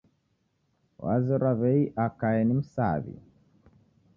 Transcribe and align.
Wazerwa 1.03 1.51
w'ei 1.59 1.83
akae 2.05 2.41
ni 2.45 2.53
msaw'i. 2.59 3.15